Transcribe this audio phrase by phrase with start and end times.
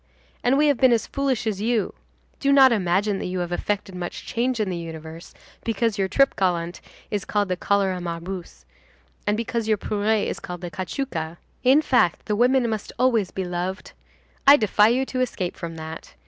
[0.43, 1.93] And we have been as foolish as you.
[2.39, 5.31] Do not imagine that you have effected much change in the universe,
[5.63, 6.81] because your trip gallant
[7.11, 8.65] is called the cholera morbus,
[9.27, 11.37] and because your pourrée is called the cachuca.
[11.63, 13.91] In fact, the women must always be loved.
[14.47, 16.15] I defy you to escape from that.